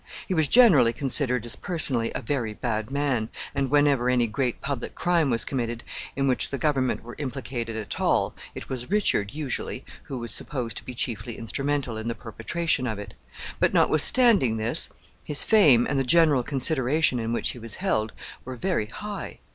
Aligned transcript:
He 0.27 0.33
was 0.33 0.47
generally 0.47 0.93
considered 0.93 1.45
as 1.45 1.55
personally 1.55 2.11
a 2.15 2.23
very 2.23 2.55
bad 2.55 2.89
man, 2.89 3.29
and, 3.53 3.69
whenever 3.69 4.09
any 4.09 4.25
great 4.25 4.59
public 4.59 4.95
crime 4.95 5.29
was 5.29 5.45
committed, 5.45 5.83
in 6.15 6.27
which 6.27 6.49
the 6.49 6.57
government 6.57 7.03
were 7.03 7.15
implicated 7.19 7.75
at 7.75 8.01
all, 8.01 8.33
it 8.55 8.67
was 8.67 8.89
Richard, 8.89 9.29
usually, 9.31 9.85
who 10.05 10.17
was 10.17 10.31
supposed 10.31 10.75
to 10.77 10.83
be 10.83 10.95
chiefly 10.95 11.37
instrumental 11.37 11.97
in 11.97 12.07
the 12.07 12.15
perpetration 12.15 12.87
of 12.87 12.97
it; 12.97 13.13
but, 13.59 13.75
notwithstanding 13.75 14.57
this, 14.57 14.89
his 15.23 15.43
fame, 15.43 15.85
and 15.87 15.99
the 15.99 16.03
general 16.03 16.41
consideration 16.41 17.19
in 17.19 17.31
which 17.31 17.49
he 17.49 17.59
was 17.59 17.75
held, 17.75 18.11
were 18.43 18.55
very 18.55 18.87
high. 18.87 19.37